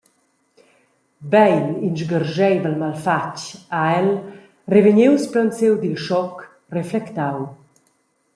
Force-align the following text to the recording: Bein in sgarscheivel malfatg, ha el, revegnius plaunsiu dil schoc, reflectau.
Bein 1.31 1.65
in 1.87 1.93
sgarscheivel 1.99 2.75
malfatg, 2.81 3.37
ha 3.75 3.81
el, 3.99 4.09
revegnius 4.73 5.23
plaunsiu 5.31 5.73
dil 5.79 5.97
schoc, 6.05 6.35
reflectau. 6.77 7.37